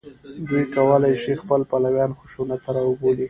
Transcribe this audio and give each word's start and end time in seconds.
دوی 0.47 0.65
کولای 0.75 1.15
شي 1.21 1.33
خپل 1.41 1.61
پلویان 1.71 2.11
خشونت 2.19 2.59
ته 2.65 2.71
راوبولي 2.75 3.19